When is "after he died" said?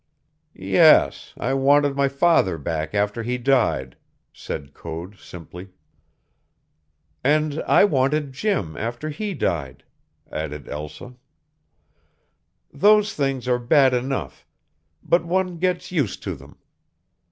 2.95-3.95, 8.75-9.83